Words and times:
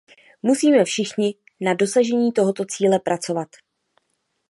Musíme 0.41 0.83
všichni 0.85 1.35
na 1.59 1.73
dosažení 1.73 2.31
tohoto 2.33 2.65
cíle 2.65 2.99
pracovat. 2.99 3.47